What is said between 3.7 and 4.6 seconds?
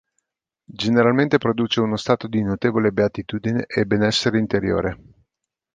benessere